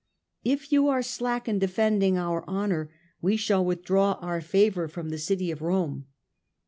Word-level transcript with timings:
If 0.43 0.71
you 0.71 0.87
are 0.87 1.03
slack 1.03 1.47
in 1.47 1.59
defending 1.59 2.17
our 2.17 2.43
honour 2.47 2.89
we 3.21 3.37
shall 3.37 3.63
withdraw 3.63 4.13
our 4.13 4.41
favour 4.41 4.87
from 4.87 5.09
the 5.09 5.19
city 5.19 5.51
of 5.51 5.61
Rome." 5.61 6.07